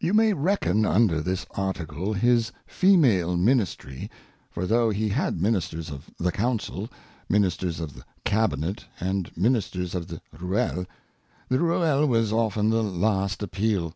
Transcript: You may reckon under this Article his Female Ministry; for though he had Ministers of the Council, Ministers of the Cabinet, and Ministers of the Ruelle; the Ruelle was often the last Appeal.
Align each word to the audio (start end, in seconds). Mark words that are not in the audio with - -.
You 0.00 0.14
may 0.14 0.32
reckon 0.32 0.86
under 0.86 1.20
this 1.20 1.44
Article 1.50 2.14
his 2.14 2.50
Female 2.66 3.36
Ministry; 3.36 4.10
for 4.50 4.64
though 4.66 4.88
he 4.88 5.10
had 5.10 5.38
Ministers 5.38 5.90
of 5.90 6.10
the 6.18 6.32
Council, 6.32 6.88
Ministers 7.28 7.78
of 7.78 7.92
the 7.92 8.06
Cabinet, 8.24 8.86
and 9.00 9.30
Ministers 9.36 9.94
of 9.94 10.08
the 10.08 10.22
Ruelle; 10.32 10.86
the 11.50 11.58
Ruelle 11.58 12.06
was 12.08 12.32
often 12.32 12.70
the 12.70 12.82
last 12.82 13.42
Appeal. 13.42 13.94